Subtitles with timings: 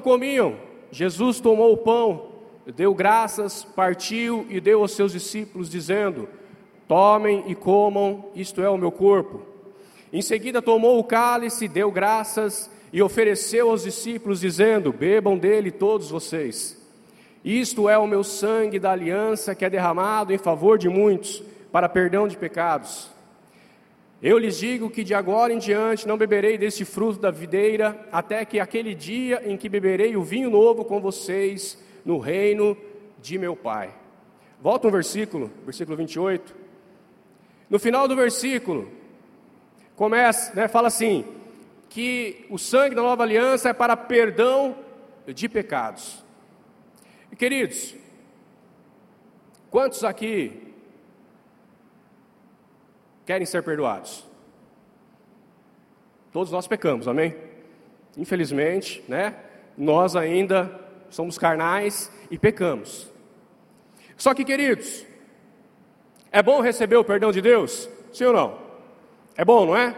[0.00, 0.56] comiam,
[0.90, 2.28] Jesus tomou o pão,
[2.74, 6.28] deu graças, partiu e deu aos seus discípulos, dizendo:
[6.86, 9.42] Tomem e comam, isto é o meu corpo.
[10.12, 16.10] Em seguida tomou o cálice, deu graças e ofereceu aos discípulos, dizendo: Bebam dele todos
[16.10, 16.76] vocês.
[17.44, 21.88] Isto é o meu sangue da aliança que é derramado em favor de muitos, para
[21.88, 23.10] perdão de pecados.
[24.20, 28.44] Eu lhes digo que de agora em diante não beberei deste fruto da videira, até
[28.44, 32.76] que aquele dia em que beberei o vinho novo com vocês no reino
[33.20, 33.94] de meu Pai.
[34.60, 36.54] Volta um versículo, versículo 28.
[37.70, 38.90] No final do versículo,
[39.94, 41.24] começa, né, fala assim:
[41.88, 44.76] que o sangue da nova aliança é para perdão
[45.26, 46.24] de pecados.
[47.30, 47.94] E, queridos,
[49.70, 50.67] quantos aqui
[53.28, 54.24] querem ser perdoados?
[56.32, 57.36] Todos nós pecamos, amém?
[58.16, 59.36] Infelizmente, né?
[59.76, 60.72] Nós ainda
[61.10, 63.12] somos carnais e pecamos.
[64.16, 65.04] Só que, queridos,
[66.32, 67.86] é bom receber o perdão de Deus?
[68.14, 68.58] Sim ou não?
[69.36, 69.94] É bom, não é?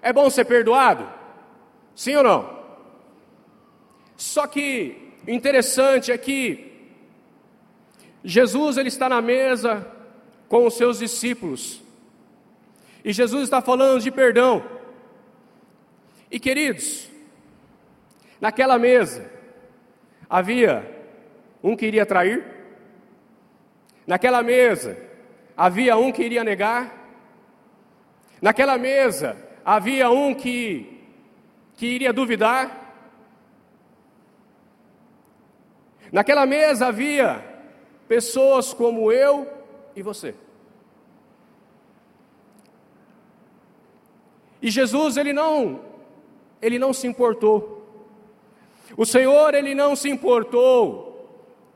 [0.00, 1.08] É bom ser perdoado?
[1.92, 2.56] Sim ou não?
[4.16, 6.88] Só que o interessante é que
[8.22, 9.84] Jesus ele está na mesa
[10.48, 11.89] com os seus discípulos.
[13.04, 14.64] E Jesus está falando de perdão.
[16.30, 17.10] E queridos,
[18.40, 19.30] naquela mesa
[20.28, 20.86] havia
[21.62, 22.44] um que iria trair,
[24.06, 24.96] naquela mesa
[25.56, 27.00] havia um que iria negar,
[28.40, 31.02] naquela mesa havia um que,
[31.76, 32.94] que iria duvidar,
[36.12, 37.44] naquela mesa havia
[38.06, 39.48] pessoas como eu
[39.96, 40.34] e você.
[44.62, 45.80] E Jesus, ele não,
[46.60, 47.80] ele não se importou.
[48.96, 51.10] O Senhor, ele não se importou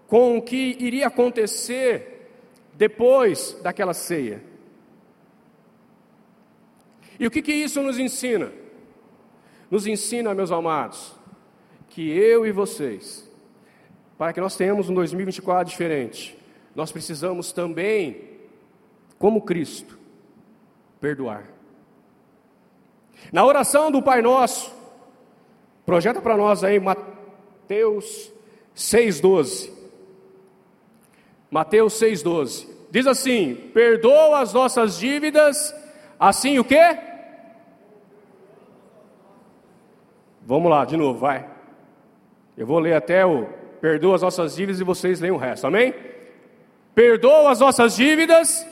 [0.07, 2.29] com o que iria acontecer
[2.75, 4.43] depois daquela ceia.
[7.19, 8.53] E o que, que isso nos ensina?
[9.70, 11.14] Nos ensina, meus amados,
[11.89, 13.31] que eu e vocês,
[14.19, 16.37] para que nós tenhamos um 2024 diferente,
[16.75, 18.31] nós precisamos também,
[19.19, 19.98] como Cristo,
[21.01, 21.54] perdoar.
[23.33, 24.73] Na oração do Pai Nosso,
[25.85, 28.33] projeta para nós aí Mateus
[28.77, 29.70] 6,12.
[31.51, 32.69] Mateus 6,12.
[32.91, 35.75] Diz assim: perdoa as nossas dívidas,
[36.19, 36.98] assim o quê?
[40.46, 41.48] Vamos lá, de novo, vai.
[42.57, 43.48] Eu vou ler até o
[43.81, 45.95] perdoa as nossas dívidas e vocês leem o resto, amém?
[46.95, 48.67] Perdoa as nossas dívidas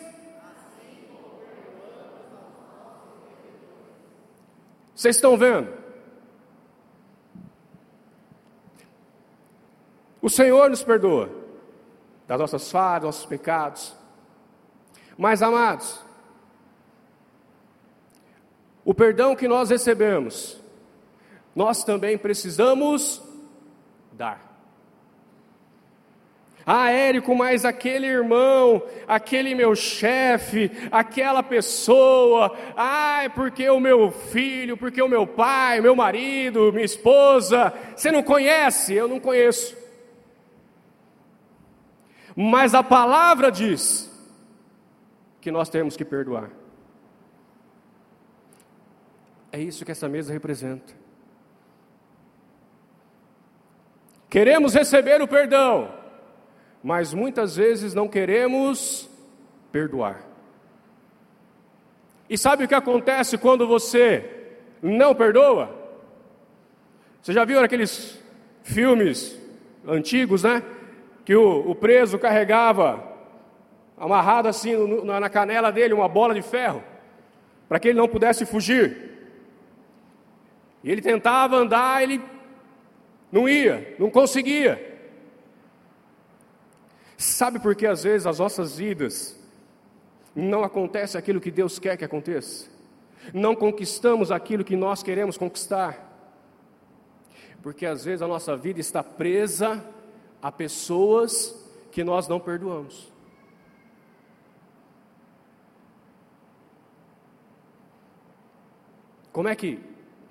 [4.95, 5.73] Vocês estão vendo?
[10.21, 11.29] O Senhor nos perdoa
[12.29, 13.95] das nossas falhas, nossos pecados.
[15.19, 16.01] Mas, amados,
[18.85, 20.61] o perdão que nós recebemos,
[21.55, 23.23] nós também precisamos
[24.13, 24.52] dar.
[26.65, 34.77] Ah, Érico, mas aquele irmão, aquele meu chefe, aquela pessoa, ah, porque o meu filho,
[34.77, 38.95] porque o meu pai, meu marido, minha esposa, você não conhece?
[38.95, 39.77] Eu não conheço.
[42.37, 44.09] Mas a palavra diz
[45.41, 46.51] que nós temos que perdoar.
[49.51, 50.95] É isso que essa mesa representa.
[54.31, 56.02] Queremos receber o perdão
[56.83, 59.09] mas muitas vezes não queremos
[59.71, 60.23] perdoar.
[62.29, 65.83] E sabe o que acontece quando você não perdoa?
[67.21, 68.21] Você já viu aqueles
[68.65, 69.39] filmes
[69.87, 70.63] antigos, né?
[71.25, 73.13] Que o, o preso carregava
[73.97, 76.83] amarrado assim no, na canela dele uma bola de ferro,
[77.69, 79.11] para que ele não pudesse fugir.
[80.83, 82.21] E ele tentava andar, ele
[83.31, 84.92] não ia, não conseguia.
[87.23, 89.39] Sabe por que às vezes as nossas vidas
[90.35, 92.69] não acontece aquilo que Deus quer que aconteça?
[93.33, 96.11] Não conquistamos aquilo que nós queremos conquistar?
[97.63, 99.85] Porque às vezes a nossa vida está presa
[100.43, 101.55] a pessoas
[101.93, 103.13] que nós não perdoamos.
[109.31, 109.79] Como é que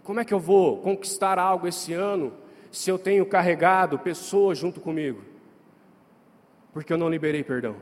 [0.04, 2.34] como é que eu vou conquistar algo esse ano
[2.70, 5.31] se eu tenho carregado pessoas junto comigo?
[6.74, 7.76] Porque eu não liberei perdão.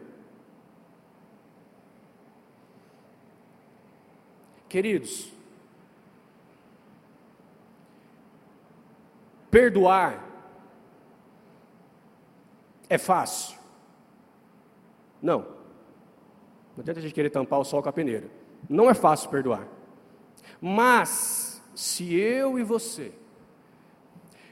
[4.68, 5.32] Queridos,
[9.50, 10.30] perdoar
[12.90, 13.56] É fácil?
[15.22, 15.42] Não.
[16.76, 18.28] Não adianta a gente querer tampar o sol com a peneira.
[18.68, 19.68] Não é fácil perdoar.
[20.60, 23.14] Mas, se eu e você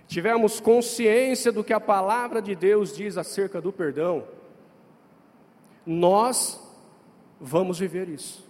[0.07, 4.23] tivermos consciência do que a palavra de Deus diz acerca do perdão,
[5.85, 6.59] nós
[7.39, 8.47] vamos viver isso.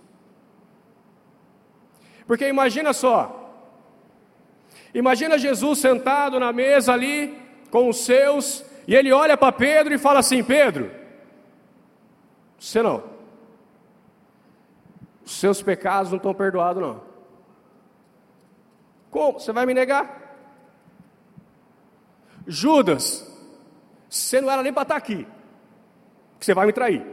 [2.28, 3.54] Porque imagina só,
[4.94, 7.38] imagina Jesus sentado na mesa ali
[7.72, 10.92] com os seus, e ele olha para Pedro e fala assim: Pedro,
[12.60, 13.04] você não,
[15.26, 17.02] os seus pecados não estão perdoados, não.
[19.10, 19.40] Como?
[19.40, 20.27] Você vai me negar?
[22.48, 23.30] Judas,
[24.10, 25.28] você não era nem para estar aqui,
[26.40, 27.06] você vai me trair.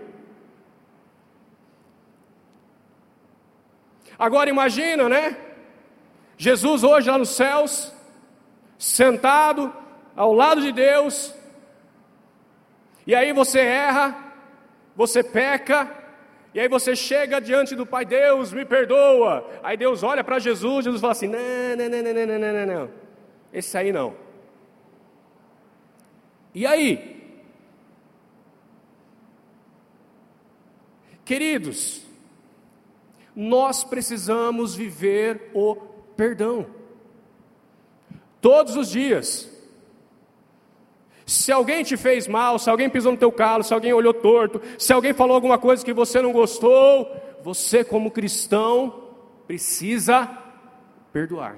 [4.16, 5.36] Agora imagina, né?
[6.36, 7.92] Jesus hoje lá nos céus,
[8.78, 9.72] sentado
[10.14, 11.34] ao lado de Deus,
[13.06, 14.16] e aí você erra,
[14.94, 15.90] você peca,
[16.54, 19.44] e aí você chega diante do Pai, Deus me perdoa.
[19.62, 21.40] Aí Deus olha para Jesus, Jesus fala assim: não,
[21.76, 22.90] não, não, não, não, não, não,
[23.52, 24.23] esse aí não.
[26.54, 27.14] E aí?
[31.24, 32.02] Queridos,
[33.34, 35.74] nós precisamos viver o
[36.16, 36.66] perdão.
[38.40, 39.50] Todos os dias.
[41.26, 44.60] Se alguém te fez mal, se alguém pisou no teu calo, se alguém olhou torto,
[44.78, 47.10] se alguém falou alguma coisa que você não gostou,
[47.42, 49.02] você como cristão
[49.46, 50.28] precisa
[51.10, 51.56] perdoar.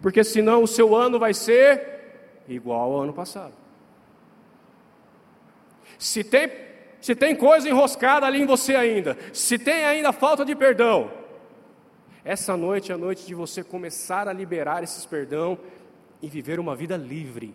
[0.00, 2.01] Porque senão o seu ano vai ser
[2.48, 3.52] igual ao ano passado.
[5.98, 6.50] Se tem,
[7.00, 11.10] se tem coisa enroscada ali em você ainda, se tem ainda falta de perdão,
[12.24, 15.58] essa noite é a noite de você começar a liberar esses perdão
[16.20, 17.54] e viver uma vida livre.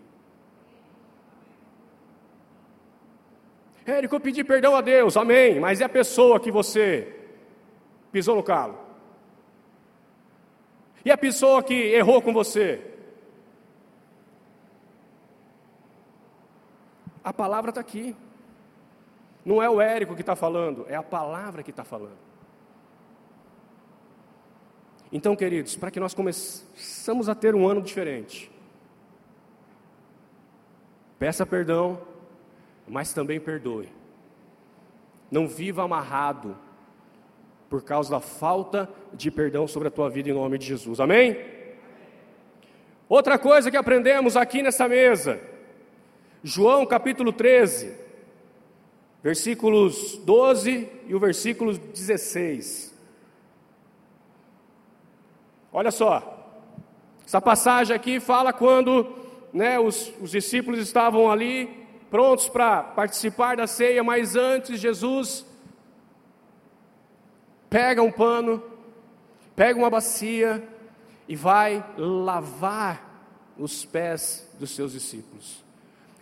[3.86, 7.16] Érico, eu pedi perdão a Deus, amém, mas é a pessoa que você
[8.12, 8.78] pisou no calo?
[11.06, 12.97] E a pessoa que errou com você?
[17.28, 18.16] A palavra está aqui.
[19.44, 22.18] Não é o Érico que está falando, é a palavra que está falando.
[25.12, 28.50] Então, queridos, para que nós começamos a ter um ano diferente,
[31.20, 32.02] peça perdão,
[32.88, 33.90] mas também perdoe.
[35.30, 36.56] Não viva amarrado
[37.70, 41.02] por causa da falta de perdão sobre a tua vida em nome de Jesus.
[41.02, 41.38] Amém?
[43.10, 45.57] Outra coisa que aprendemos aqui nessa mesa,
[46.44, 47.94] João capítulo 13,
[49.24, 52.96] versículos 12 e o versículo 16.
[55.74, 56.38] Olha só,
[57.26, 59.16] essa passagem aqui fala quando
[59.52, 65.46] né, os, os discípulos estavam ali prontos para participar da ceia, mas antes Jesus
[67.70, 68.64] pega um pano,
[69.56, 70.66] pega uma bacia
[71.28, 73.06] e vai lavar
[73.58, 75.67] os pés dos seus discípulos.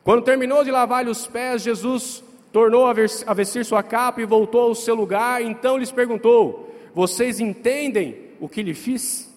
[0.05, 2.23] Quando terminou de lavar-lhe os pés, Jesus
[2.53, 5.41] tornou a vestir sua capa e voltou ao seu lugar.
[5.41, 9.33] Então lhes perguntou: Vocês entendem o que lhe fiz?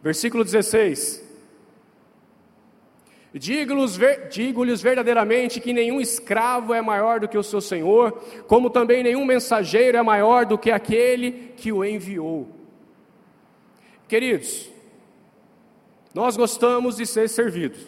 [0.00, 1.20] Versículo 16:
[3.34, 8.12] Digo-lhes verdadeiramente que nenhum escravo é maior do que o seu senhor,
[8.46, 12.46] como também nenhum mensageiro é maior do que aquele que o enviou.
[14.06, 14.70] Queridos,
[16.14, 17.84] nós gostamos de ser servidos,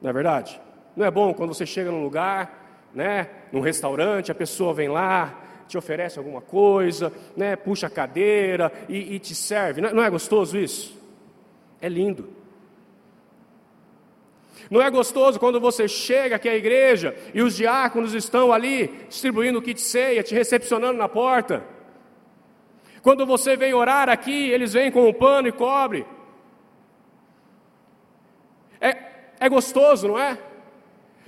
[0.00, 0.60] não é verdade?
[0.96, 5.38] Não é bom quando você chega num lugar, né, num restaurante, a pessoa vem lá,
[5.66, 9.80] te oferece alguma coisa, né, puxa a cadeira e, e te serve.
[9.80, 11.00] Não é, não é gostoso isso?
[11.80, 12.28] É lindo.
[14.70, 19.58] Não é gostoso quando você chega aqui à igreja e os diáconos estão ali distribuindo
[19.58, 21.62] o kit ceia, te recepcionando na porta.
[23.02, 26.06] Quando você vem orar aqui, eles vêm com um pano e cobre.
[28.80, 28.96] É,
[29.40, 30.38] é gostoso, não é?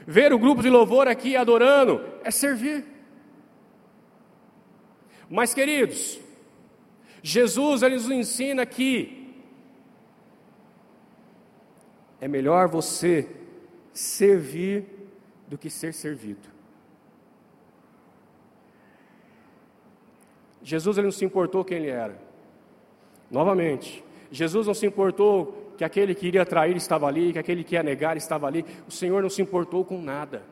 [0.06, 2.84] Ver o grupo de louvor aqui adorando é servir.
[5.28, 6.20] Mas, queridos,
[7.23, 9.34] Jesus ele nos ensina que
[12.20, 13.28] é melhor você
[13.92, 14.87] servir
[15.49, 16.49] do que ser servido.
[20.62, 22.18] Jesus ele não se importou quem ele era.
[23.30, 27.74] Novamente, Jesus não se importou que aquele que iria trair estava ali, que aquele que
[27.74, 28.64] ia negar estava ali.
[28.88, 30.42] O Senhor não se importou com nada.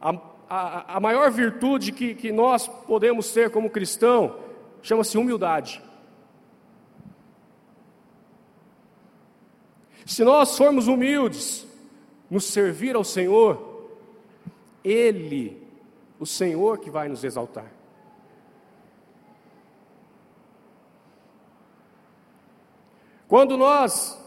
[0.00, 0.10] A,
[0.48, 4.38] a, a maior virtude que, que nós podemos ter como cristão
[4.82, 5.82] chama-se humildade.
[10.04, 11.66] Se nós formos humildes,
[12.30, 13.90] nos servir ao Senhor,
[14.84, 15.60] Ele,
[16.20, 17.75] o Senhor que vai nos exaltar.
[23.28, 24.18] Quando nós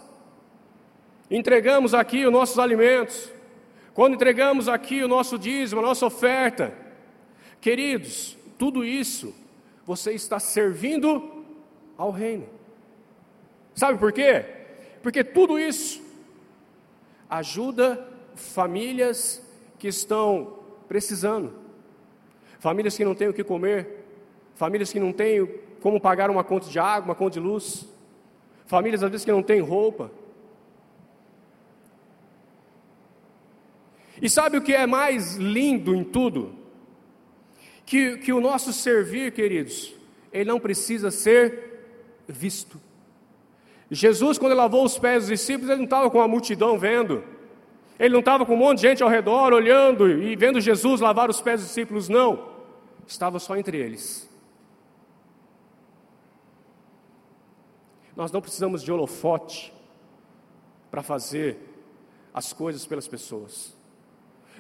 [1.32, 3.32] entregamos aqui os nossos alimentos,
[3.94, 6.74] quando entregamos aqui o nosso dízimo, a nossa oferta,
[7.62, 9.34] queridos, tudo isso
[9.86, 11.46] você está servindo
[11.98, 12.48] ao reino.
[13.74, 14.46] Sabe por quê?
[15.02, 16.02] Porque tudo isso
[17.30, 19.42] ajuda famílias
[19.78, 21.54] que estão precisando,
[22.60, 24.06] famílias que não têm o que comer,
[24.56, 25.48] famílias que não têm
[25.82, 27.88] como pagar uma conta de água, uma conta de luz,
[28.70, 30.12] famílias às vezes que não têm roupa.
[34.22, 36.54] E sabe o que é mais lindo em tudo?
[37.84, 39.92] Que, que o nosso servir, queridos,
[40.32, 41.80] ele não precisa ser
[42.28, 42.80] visto.
[43.90, 47.24] Jesus, quando lavou os pés dos discípulos, ele não estava com a multidão vendo,
[47.98, 51.28] ele não estava com um monte de gente ao redor olhando e vendo Jesus lavar
[51.28, 52.50] os pés dos discípulos, não,
[53.08, 54.29] estava só entre eles.
[58.20, 59.74] Nós não precisamos de holofote
[60.92, 61.58] para fazer
[62.34, 63.74] as coisas pelas pessoas.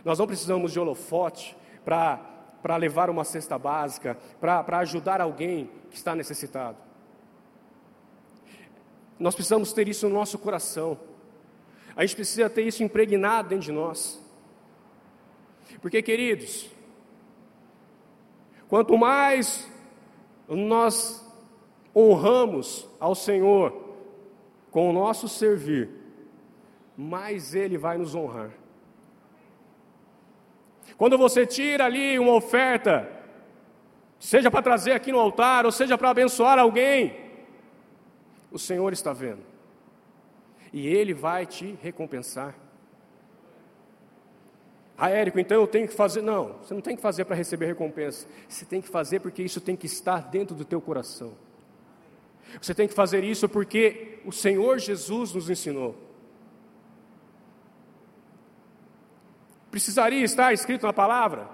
[0.06, 6.16] Nós não precisamos de holofote para levar uma cesta básica, para ajudar alguém que está
[6.16, 6.78] necessitado.
[9.20, 10.98] Nós precisamos ter isso no nosso coração.
[11.98, 14.24] A gente precisa ter isso impregnado dentro de nós.
[15.82, 16.70] Porque, queridos,
[18.70, 19.70] quanto mais
[20.48, 21.28] nós
[22.00, 23.74] honramos ao Senhor
[24.72, 25.89] com o nosso servir,
[26.96, 28.51] mais Ele vai nos honrar.
[30.98, 33.10] Quando você tira ali uma oferta,
[34.20, 37.15] seja para trazer aqui no altar, ou seja para abençoar alguém,
[38.51, 39.44] o Senhor está vendo,
[40.72, 42.56] e Ele vai te recompensar.
[44.98, 46.22] Ah, Érico, então eu tenho que fazer.
[46.22, 48.27] Não, você não tem que fazer para receber recompensa.
[48.50, 51.32] Você tem que fazer porque isso tem que estar dentro do teu coração.
[52.62, 55.96] Você tem que fazer isso porque o Senhor Jesus nos ensinou.
[59.70, 61.48] Precisaria estar escrito na palavra?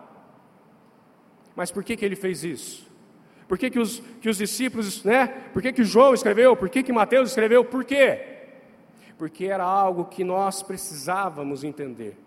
[1.56, 2.90] Mas por que, que ele fez isso?
[3.48, 5.28] Por que, que, os, que os discípulos, né?
[5.54, 6.56] Por que, que João escreveu?
[6.56, 7.64] Por que, que Mateus escreveu?
[7.64, 8.36] Por quê?
[9.18, 12.18] Porque era algo que nós precisávamos entender.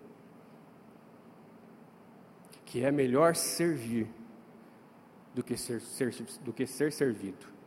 [2.65, 4.07] Que é melhor servir
[5.33, 7.58] do que ser, ser, do que ser servido.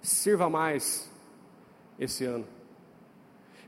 [0.00, 1.10] Sirva mais
[1.98, 2.46] esse ano.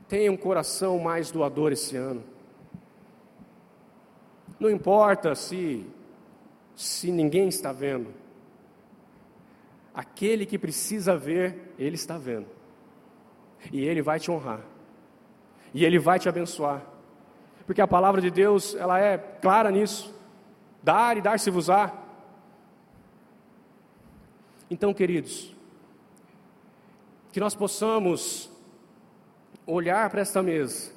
[0.07, 2.23] Tenha um coração mais doador esse ano.
[4.59, 5.85] Não importa se
[6.75, 8.13] se ninguém está vendo.
[9.93, 12.47] Aquele que precisa ver, ele está vendo.
[13.71, 14.61] E ele vai te honrar.
[15.73, 16.81] E ele vai te abençoar.
[17.65, 20.13] Porque a palavra de Deus, ela é clara nisso.
[20.81, 21.93] Dar e dar-se-vos-á.
[24.69, 25.55] Então, queridos,
[27.31, 28.49] que nós possamos
[29.65, 30.91] olhar para esta mesa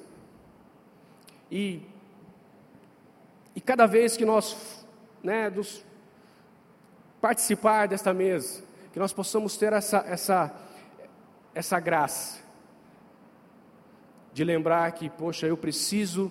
[1.51, 1.81] e
[3.55, 4.85] e cada vez que nós
[5.23, 5.83] né, dos,
[7.21, 8.61] participar desta mesa,
[8.91, 10.53] que nós possamos ter essa, essa,
[11.53, 12.43] essa graça
[14.33, 16.29] de lembrar que, poxa, eu preciso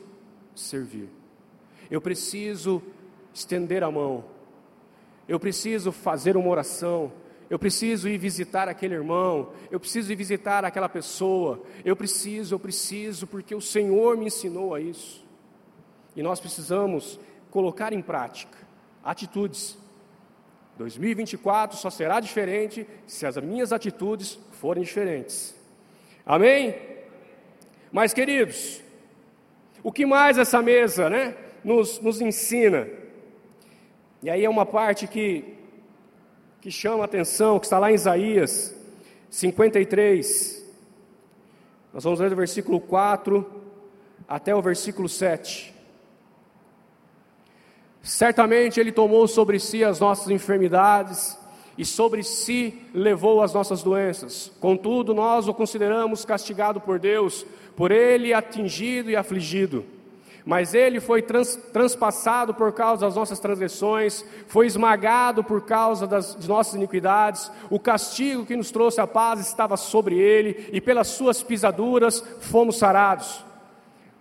[0.54, 1.08] servir,
[1.90, 2.82] eu preciso
[3.32, 4.26] estender a mão,
[5.26, 7.10] eu preciso fazer uma oração,
[7.54, 12.58] eu preciso ir visitar aquele irmão, eu preciso ir visitar aquela pessoa, eu preciso, eu
[12.58, 15.24] preciso, porque o Senhor me ensinou a isso.
[16.16, 17.16] E nós precisamos
[17.52, 18.58] colocar em prática
[19.04, 19.78] atitudes.
[20.78, 25.54] 2024 só será diferente se as minhas atitudes forem diferentes.
[26.26, 26.74] Amém?
[27.92, 28.82] Mas, queridos,
[29.80, 32.88] o que mais essa mesa né, nos, nos ensina?
[34.24, 35.54] E aí é uma parte que,
[36.64, 38.74] que chama a atenção, que está lá em Isaías
[39.28, 40.64] 53.
[41.92, 43.46] Nós vamos ler do versículo 4
[44.26, 45.74] até o versículo 7.
[48.00, 51.38] Certamente Ele tomou sobre si as nossas enfermidades
[51.76, 54.50] e sobre si levou as nossas doenças.
[54.58, 57.44] Contudo, nós o consideramos castigado por Deus,
[57.76, 59.84] por Ele atingido e afligido.
[60.44, 66.46] Mas Ele foi trans, transpassado por causa das nossas transgressões, foi esmagado por causa das
[66.46, 67.50] nossas iniquidades.
[67.70, 72.76] O castigo que nos trouxe a paz estava sobre Ele, e pelas Suas pisaduras fomos
[72.76, 73.42] sarados.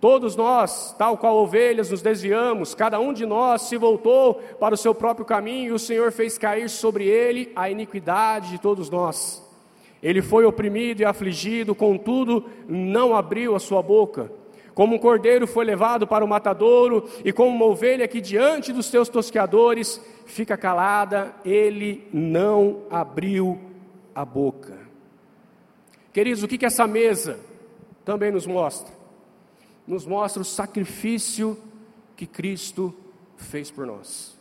[0.00, 4.78] Todos nós, tal qual ovelhas, nos desviamos, cada um de nós se voltou para o
[4.78, 9.42] seu próprio caminho, e o Senhor fez cair sobre ele a iniquidade de todos nós.
[10.02, 14.30] Ele foi oprimido e afligido, contudo, não abriu a sua boca.
[14.74, 18.86] Como um cordeiro foi levado para o matadouro, e como uma ovelha que diante dos
[18.86, 23.58] seus tosqueadores fica calada, ele não abriu
[24.14, 24.78] a boca.
[26.12, 27.38] Queridos, o que, que essa mesa
[28.04, 28.92] também nos mostra?
[29.86, 31.56] Nos mostra o sacrifício
[32.16, 32.94] que Cristo
[33.36, 34.36] fez por nós.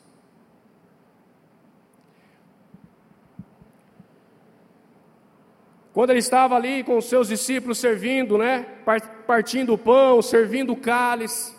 [5.94, 8.64] Quando ele estava ali com os seus discípulos servindo, né,
[9.28, 11.56] partindo o pão, servindo o cálice,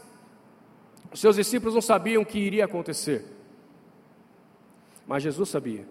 [1.13, 3.25] os seus discípulos não sabiam o que iria acontecer.
[5.07, 5.87] Mas Jesus sabia.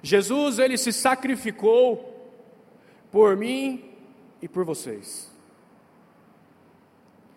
[0.00, 2.32] Jesus ele se sacrificou
[3.10, 3.90] por mim
[4.40, 5.28] e por vocês.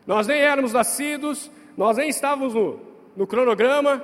[0.06, 2.80] Nós nem éramos nascidos, nós nem estávamos no,
[3.16, 4.04] no cronograma,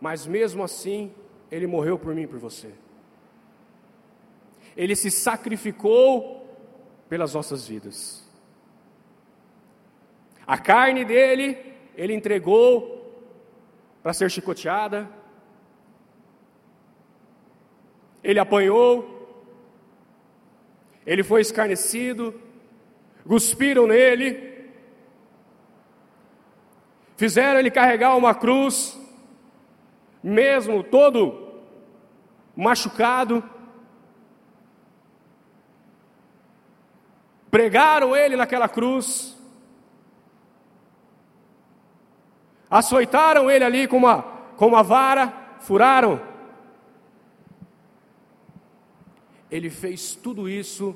[0.00, 1.12] mas mesmo assim,
[1.50, 2.72] Ele morreu por mim e por você.
[4.76, 6.46] Ele se sacrificou
[7.08, 8.24] pelas nossas vidas.
[10.46, 11.58] A carne dele,
[11.96, 12.94] Ele entregou
[14.02, 15.08] para ser chicoteada.
[18.22, 19.14] Ele apanhou,
[21.06, 22.34] ele foi escarnecido,
[23.24, 24.56] cuspiram nele,
[27.16, 28.98] Fizeram ele carregar uma cruz,
[30.22, 31.62] mesmo todo
[32.54, 33.42] machucado.
[37.56, 39.34] Pregaram ele naquela cruz.
[42.68, 44.20] Açoitaram ele ali com uma,
[44.58, 46.20] com uma vara, furaram.
[49.50, 50.94] Ele fez tudo isso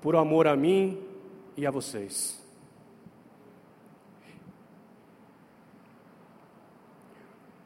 [0.00, 0.98] por amor a mim
[1.58, 2.42] e a vocês.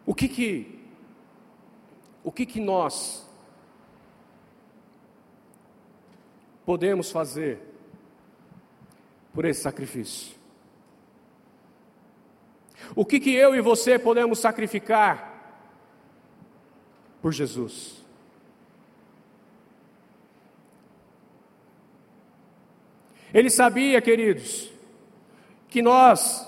[0.04, 0.80] O que que
[2.24, 3.24] o que que nós
[6.66, 7.69] podemos fazer
[9.32, 10.36] por esse sacrifício?
[12.94, 15.28] O que que eu e você podemos sacrificar
[17.22, 18.00] por Jesus?
[23.32, 24.72] Ele sabia, queridos,
[25.68, 26.46] que nós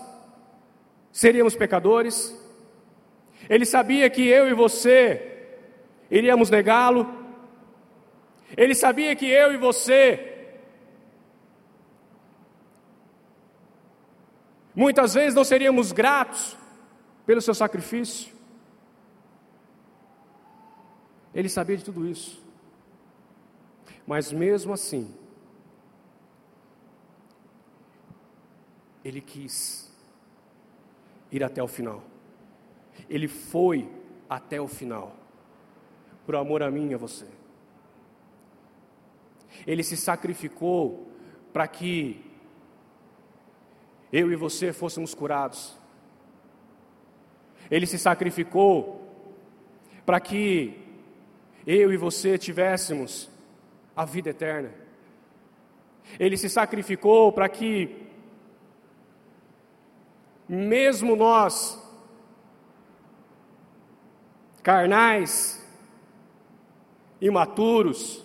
[1.12, 2.37] seríamos pecadores,
[3.49, 5.47] ele sabia que eu e você
[6.11, 7.23] iríamos negá-lo.
[8.57, 10.32] Ele sabia que eu e você
[14.74, 16.56] muitas vezes não seríamos gratos
[17.26, 18.32] pelo seu sacrifício.
[21.35, 22.42] Ele sabia de tudo isso.
[24.06, 25.14] Mas mesmo assim,
[29.04, 29.90] ele quis
[31.30, 32.02] ir até o final.
[33.08, 33.90] Ele foi
[34.28, 35.16] até o final,
[36.24, 37.26] por amor a mim e a você.
[39.66, 41.11] Ele se sacrificou
[41.52, 42.32] para que
[44.12, 45.75] eu e você fôssemos curados.
[47.70, 49.01] Ele se sacrificou
[50.05, 50.79] para que
[51.66, 53.31] eu e você tivéssemos
[53.96, 54.70] a vida eterna.
[56.18, 58.07] Ele se sacrificou para que,
[60.46, 61.81] mesmo nós
[64.62, 65.64] carnais,
[67.20, 68.22] imaturos,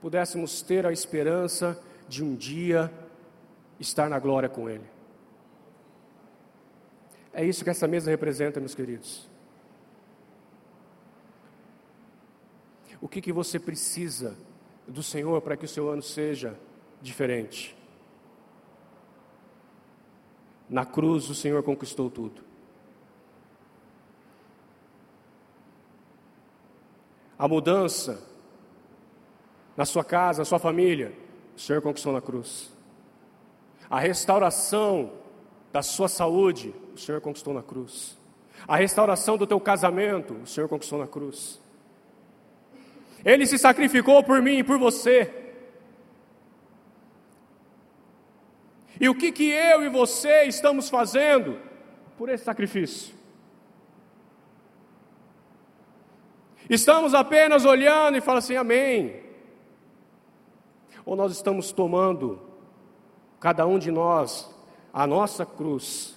[0.00, 2.92] pudéssemos ter a esperança de um dia
[3.78, 4.84] estar na glória com Ele.
[7.32, 9.28] É isso que essa mesa representa, meus queridos.
[13.00, 14.36] O que, que você precisa
[14.86, 16.58] do Senhor para que o seu ano seja
[17.00, 17.76] diferente?
[20.68, 22.48] Na cruz, o Senhor conquistou tudo.
[27.38, 28.20] a mudança
[29.76, 31.12] na sua casa, na sua família,
[31.58, 32.70] o Senhor conquistou na cruz.
[33.90, 35.12] A restauração
[35.72, 38.16] da sua saúde, o Senhor conquistou na cruz.
[38.66, 41.60] A restauração do teu casamento, o Senhor conquistou na cruz.
[43.24, 45.34] Ele se sacrificou por mim e por você.
[49.00, 51.58] E o que que eu e você estamos fazendo
[52.16, 53.16] por esse sacrifício?
[56.70, 59.27] Estamos apenas olhando e falando assim, amém.
[61.08, 62.38] Ou nós estamos tomando,
[63.40, 64.46] cada um de nós,
[64.92, 66.14] a nossa cruz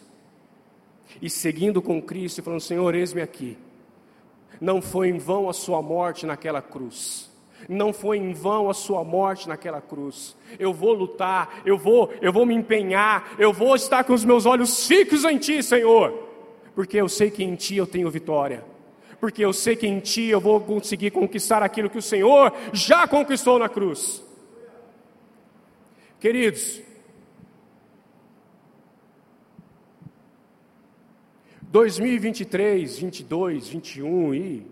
[1.21, 3.57] e seguindo com Cristo e falando: Senhor, eis-me aqui.
[4.59, 7.31] Não foi em vão a sua morte naquela cruz.
[7.69, 10.35] Não foi em vão a sua morte naquela cruz.
[10.59, 14.45] Eu vou lutar, eu vou, eu vou me empenhar, eu vou estar com os meus
[14.45, 16.27] olhos fixos em ti, Senhor,
[16.75, 18.69] porque eu sei que em ti eu tenho vitória
[19.21, 23.07] porque eu sei que em Ti eu vou conseguir conquistar aquilo que o Senhor já
[23.07, 24.23] conquistou na cruz.
[26.21, 26.79] Queridos,
[31.63, 34.71] 2023, 22, 21 e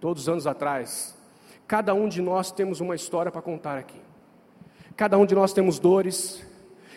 [0.00, 1.16] todos os anos atrás,
[1.68, 4.00] cada um de nós temos uma história para contar aqui.
[4.96, 6.44] Cada um de nós temos dores,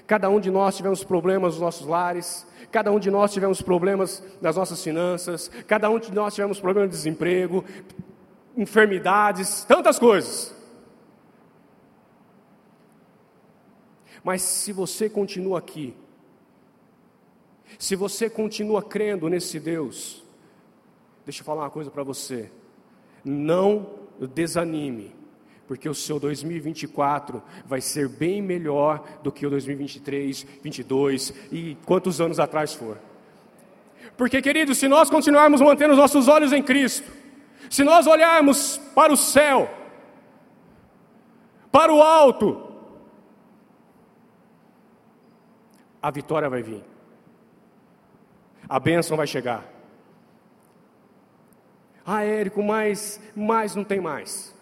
[0.07, 4.23] cada um de nós tivemos problemas nos nossos lares, cada um de nós tivemos problemas
[4.41, 7.63] nas nossas finanças, cada um de nós tivemos problemas de desemprego,
[8.57, 10.57] enfermidades, tantas coisas.
[14.23, 15.95] Mas se você continua aqui,
[17.77, 20.23] se você continua crendo nesse Deus,
[21.25, 22.51] deixa eu falar uma coisa para você,
[23.23, 23.99] não
[24.33, 25.15] desanime,
[25.67, 32.19] porque o seu 2024 vai ser bem melhor do que o 2023, 22 e quantos
[32.19, 32.97] anos atrás for.
[34.17, 37.09] Porque, queridos, se nós continuarmos mantendo os nossos olhos em Cristo,
[37.69, 39.69] se nós olharmos para o céu,
[41.71, 42.68] para o alto,
[46.01, 46.83] a vitória vai vir,
[48.67, 49.63] a bênção vai chegar.
[52.05, 54.57] Ah, Érico, mas, mas não tem mais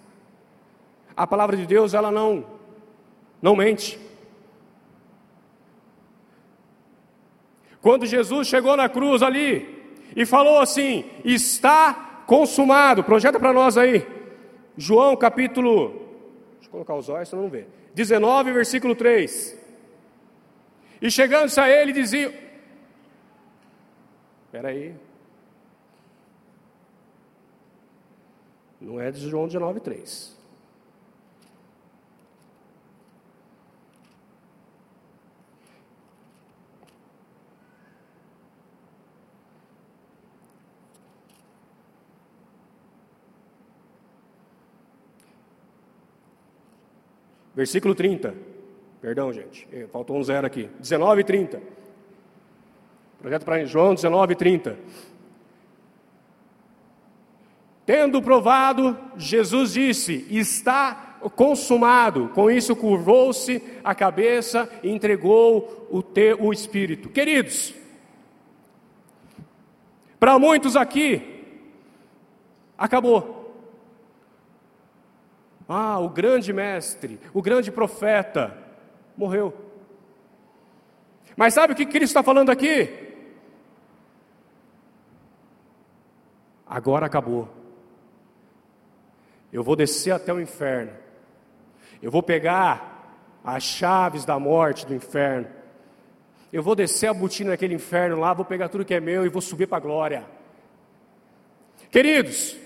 [1.18, 2.46] a palavra de Deus ela não
[3.42, 4.00] não mente.
[7.82, 13.04] Quando Jesus chegou na cruz ali e falou assim: "Está consumado".
[13.04, 14.06] Projeta para nós aí.
[14.78, 16.06] João capítulo
[16.60, 17.66] Deixa eu colocar os olhos, senão não vê.
[17.96, 19.57] 19, versículo 3.
[21.02, 22.48] E chegando-se a ele dizia
[24.58, 24.96] Espera aí.
[28.82, 30.38] Não é de João 19, 3.
[47.54, 48.57] Versículo 30.
[49.02, 49.68] Perdão, gente.
[49.72, 50.70] Eh, faltou um zero aqui.
[50.80, 51.62] 19 e 30.
[53.20, 54.78] Projeto para João 19 e 30.
[57.86, 62.30] Tendo provado, Jesus disse: Está consumado.
[62.30, 67.10] Com isso, curvou-se a cabeça e entregou o, te, o Espírito.
[67.10, 67.74] Queridos,
[70.20, 71.46] para muitos aqui,
[72.78, 73.36] acabou.
[75.70, 78.67] Ah, o grande mestre, o grande profeta,
[79.18, 79.54] morreu.
[81.36, 82.90] Mas sabe o que Cristo está falando aqui?
[86.66, 87.50] Agora acabou.
[89.52, 90.92] Eu vou descer até o inferno.
[92.02, 92.98] Eu vou pegar
[93.44, 95.48] as chaves da morte do inferno.
[96.52, 99.30] Eu vou descer a botina daquele inferno lá, vou pegar tudo que é meu e
[99.30, 100.26] vou subir para a glória.
[101.90, 102.58] Queridos,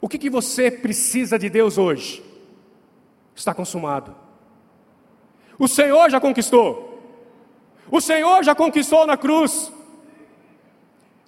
[0.00, 2.22] o que, que você precisa de Deus hoje?
[3.34, 4.25] Está consumado.
[5.58, 6.86] O Senhor já conquistou.
[7.90, 9.72] O Senhor já conquistou na cruz.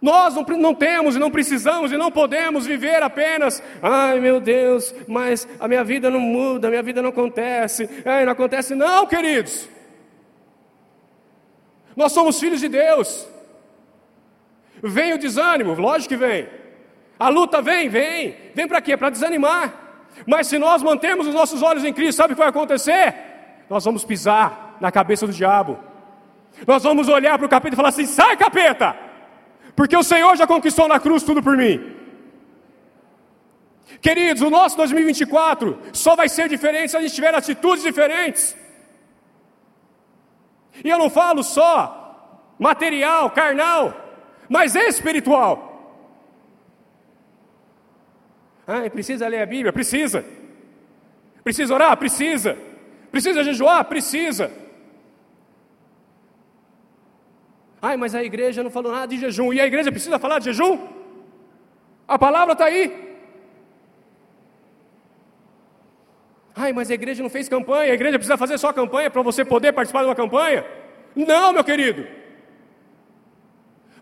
[0.00, 4.94] Nós não, não, temos e não precisamos e não podemos viver apenas, ai meu Deus,
[5.08, 9.06] mas a minha vida não muda, a minha vida não acontece, ai, não acontece, não,
[9.06, 9.68] queridos.
[11.96, 13.26] Nós somos filhos de Deus.
[14.80, 16.48] Vem o desânimo, lógico que vem.
[17.18, 18.36] A luta vem, vem.
[18.54, 18.96] Vem para quê?
[18.96, 19.74] Para desanimar.
[20.24, 23.27] Mas se nós mantemos os nossos olhos em Cristo, sabe o que vai acontecer?
[23.68, 25.78] Nós vamos pisar na cabeça do diabo.
[26.66, 28.96] Nós vamos olhar para o capeta e falar assim: sai, capeta!
[29.76, 31.96] Porque o Senhor já conquistou na cruz tudo por mim.
[34.00, 38.56] Queridos, o nosso 2024 só vai ser diferente se a gente tiver atitudes diferentes.
[40.84, 43.94] E eu não falo só material, carnal,
[44.48, 45.68] mas espiritual.
[48.66, 49.72] Ah, precisa ler a Bíblia?
[49.72, 50.24] Precisa.
[51.42, 51.96] Precisa orar?
[51.96, 52.58] Precisa.
[53.10, 53.84] Precisa jejuar?
[53.84, 54.50] Precisa.
[57.80, 59.52] Ai, mas a igreja não falou nada de jejum.
[59.52, 60.78] E a igreja precisa falar de jejum?
[62.06, 63.08] A palavra está aí.
[66.54, 67.92] Ai, mas a igreja não fez campanha.
[67.92, 70.66] A igreja precisa fazer só campanha para você poder participar de uma campanha?
[71.14, 72.06] Não, meu querido.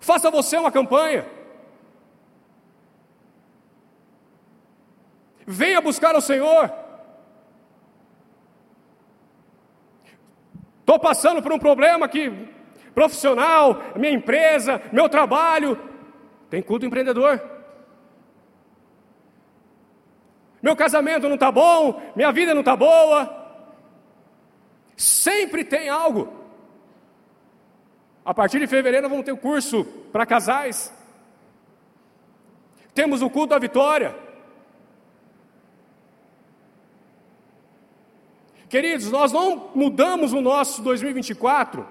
[0.00, 1.26] Faça você uma campanha.
[5.46, 6.85] Venha buscar o Senhor.
[10.86, 12.48] Estou passando por um problema aqui,
[12.94, 15.76] profissional, minha empresa, meu trabalho.
[16.48, 17.42] Tem culto empreendedor.
[20.62, 23.18] Meu casamento não está bom, minha vida não está boa.
[24.96, 26.32] Sempre tem algo.
[28.24, 30.94] A partir de fevereiro vamos ter o um curso para casais.
[32.94, 34.14] Temos o culto da vitória.
[38.68, 41.86] Queridos, nós não mudamos o nosso 2024,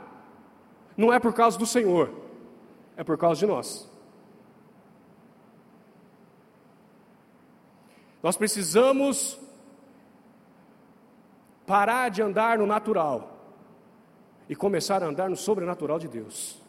[0.98, 2.12] não é por causa do Senhor,
[2.98, 3.90] é por causa de nós.
[8.22, 9.40] Nós precisamos
[11.66, 13.40] parar de andar no natural
[14.50, 16.62] e começar a andar no sobrenatural de Deus.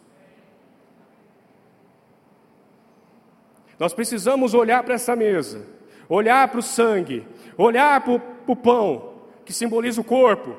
[3.79, 5.66] Nós precisamos olhar para essa mesa,
[6.09, 7.27] olhar para o sangue,
[7.59, 9.15] olhar para o pão,
[9.46, 10.56] que simboliza o corpo,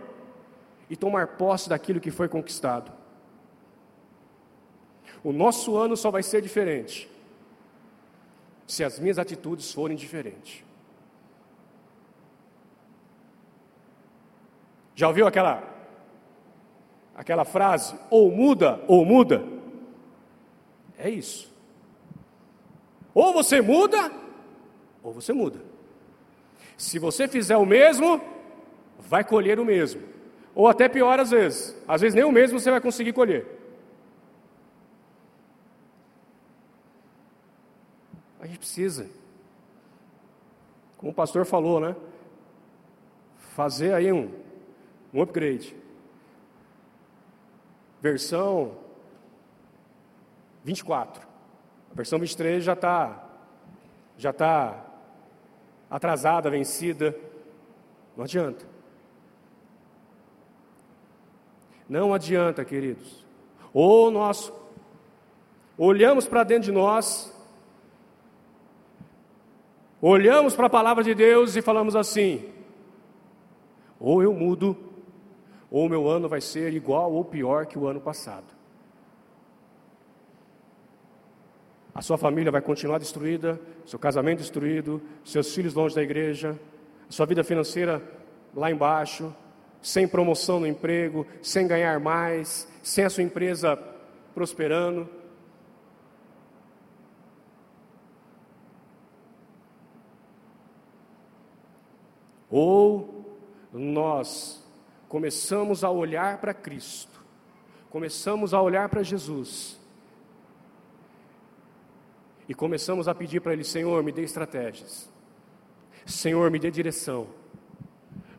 [0.89, 2.91] e tomar posse daquilo que foi conquistado.
[5.23, 7.09] O nosso ano só vai ser diferente
[8.65, 10.63] se as minhas atitudes forem diferentes.
[14.95, 15.75] Já ouviu aquela
[17.15, 19.43] aquela frase ou muda ou muda?
[20.97, 21.51] É isso.
[23.13, 24.11] Ou você muda
[25.03, 25.59] ou você muda.
[26.77, 28.21] Se você fizer o mesmo,
[29.07, 30.01] vai colher o mesmo.
[30.53, 31.75] Ou até pior às vezes.
[31.87, 33.45] Às vezes nem o mesmo você vai conseguir colher.
[38.39, 39.09] A gente precisa,
[40.97, 41.95] como o pastor falou, né?
[43.55, 44.31] Fazer aí um,
[45.13, 45.75] um upgrade.
[48.01, 48.77] Versão
[50.63, 51.27] 24.
[51.91, 53.23] A versão 23 já está
[54.17, 54.85] já tá
[55.89, 57.15] atrasada, vencida.
[58.15, 58.76] Não adianta.
[61.89, 63.25] Não adianta, queridos.
[63.73, 64.51] Ou nós
[65.77, 67.33] olhamos para dentro de nós,
[70.01, 72.51] olhamos para a palavra de Deus e falamos assim:
[73.99, 74.77] ou eu mudo,
[75.69, 78.57] ou meu ano vai ser igual ou pior que o ano passado.
[81.93, 86.57] A sua família vai continuar destruída, seu casamento destruído, seus filhos longe da igreja,
[87.09, 88.01] sua vida financeira
[88.53, 89.33] lá embaixo,
[89.81, 93.77] sem promoção no emprego, sem ganhar mais, sem a sua empresa
[94.33, 95.09] prosperando.
[102.49, 103.37] Ou
[103.73, 104.63] nós
[105.09, 107.23] começamos a olhar para Cristo,
[107.89, 109.77] começamos a olhar para Jesus
[112.47, 115.09] e começamos a pedir para Ele: Senhor, me dê estratégias,
[116.05, 117.27] Senhor, me dê direção.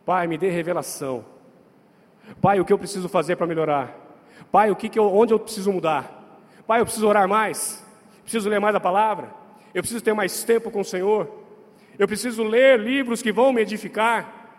[0.09, 1.23] Pai, me dê revelação.
[2.41, 3.95] Pai, o que eu preciso fazer para melhorar?
[4.51, 6.41] Pai, o que, que eu, onde eu preciso mudar?
[6.67, 7.87] Pai, eu preciso orar mais.
[8.23, 9.29] Preciso ler mais a palavra.
[9.75, 11.31] Eu preciso ter mais tempo com o Senhor.
[11.99, 14.57] Eu preciso ler livros que vão me edificar.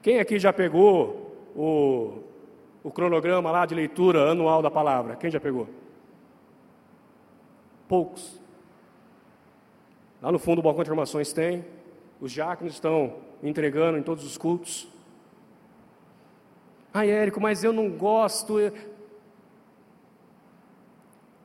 [0.00, 2.22] Quem aqui já pegou o,
[2.82, 5.16] o cronograma lá de leitura anual da palavra?
[5.16, 5.68] Quem já pegou?
[7.86, 8.40] Poucos.
[10.22, 11.81] Lá no fundo do balcão de informações tem.
[12.22, 14.86] Os diáconos estão entregando em todos os cultos.
[16.94, 18.58] Ai, Érico, mas eu não gosto.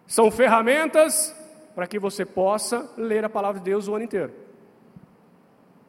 [0.06, 1.36] São ferramentas
[1.74, 4.32] para que você possa ler a palavra de Deus o ano inteiro.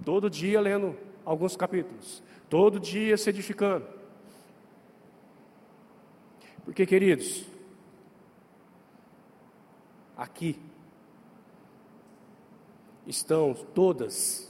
[0.06, 2.22] Todo dia lendo alguns capítulos.
[2.48, 3.86] Todo dia se edificando.
[6.64, 7.44] Porque, queridos,
[10.16, 10.58] aqui
[13.06, 14.47] estão todas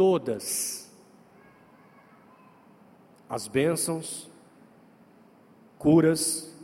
[0.00, 0.90] todas
[3.28, 4.30] as bênçãos,
[5.78, 6.56] curas,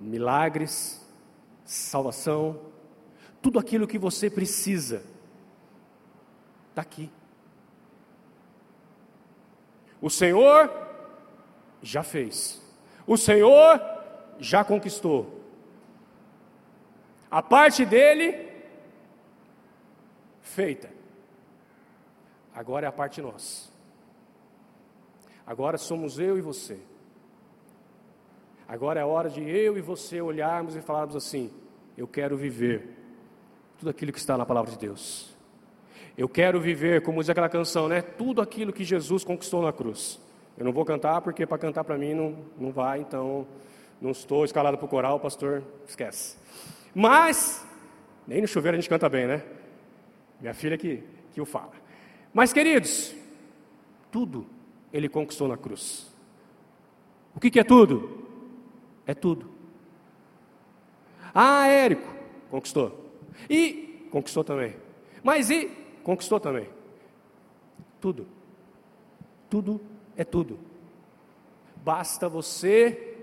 [0.00, 1.04] milagres,
[1.64, 2.60] salvação,
[3.42, 5.02] tudo aquilo que você precisa,
[6.68, 7.10] está aqui.
[10.00, 10.70] O Senhor
[11.82, 12.62] já fez,
[13.04, 13.80] o Senhor
[14.38, 15.40] já conquistou.
[17.28, 18.48] A parte dele,
[20.40, 20.95] feita.
[22.56, 23.68] Agora é a parte nossa.
[25.46, 26.78] Agora somos eu e você.
[28.66, 31.50] Agora é a hora de eu e você olharmos e falarmos assim:
[31.98, 32.96] eu quero viver
[33.78, 35.36] tudo aquilo que está na palavra de Deus.
[36.16, 38.00] Eu quero viver, como diz aquela canção, né?
[38.00, 40.18] Tudo aquilo que Jesus conquistou na cruz.
[40.56, 43.46] Eu não vou cantar porque para cantar para mim não, não vai, então
[44.00, 46.38] não estou escalado para o coral, pastor, esquece.
[46.94, 47.62] Mas,
[48.26, 49.42] nem no chuveiro a gente canta bem, né?
[50.40, 51.85] Minha filha que, que o fala.
[52.36, 53.14] Mas, queridos,
[54.12, 54.46] tudo
[54.92, 56.06] ele conquistou na cruz.
[57.34, 58.28] O que, que é tudo?
[59.06, 59.48] É tudo.
[61.34, 62.14] Ah, Érico,
[62.50, 63.10] conquistou.
[63.48, 64.76] E conquistou também.
[65.24, 65.70] Mas e
[66.04, 66.68] conquistou também.
[68.02, 68.26] Tudo.
[69.48, 69.80] Tudo
[70.14, 70.58] é tudo.
[71.82, 73.16] Basta você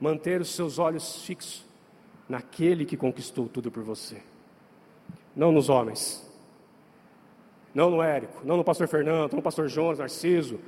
[0.00, 1.64] manter os seus olhos fixos
[2.28, 4.20] naquele que conquistou tudo por você.
[5.36, 6.31] Não nos homens,
[7.74, 10.60] não no Érico, não no pastor Fernando, não no pastor Jonas, Narciso,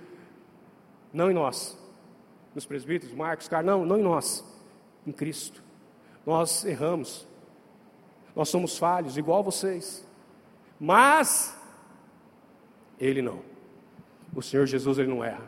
[1.13, 1.79] não em nós,
[2.55, 4.45] nos presbíteros, Marcos, Carlos, não, não em nós,
[5.07, 5.63] em Cristo.
[6.25, 7.27] Nós erramos,
[8.35, 10.07] nós somos falhos, igual vocês,
[10.81, 11.57] mas
[12.99, 13.41] Ele não.
[14.35, 15.45] O Senhor Jesus, Ele não erra.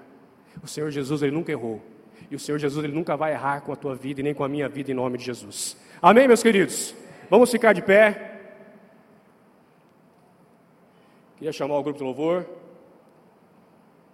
[0.62, 1.82] O Senhor Jesus, Ele nunca errou.
[2.30, 4.44] E o Senhor Jesus, Ele nunca vai errar com a tua vida e nem com
[4.44, 5.76] a minha vida, em nome de Jesus.
[6.00, 6.94] Amém, meus queridos?
[7.28, 8.35] Vamos ficar de pé.
[11.36, 12.46] Queria chamar o grupo de louvor.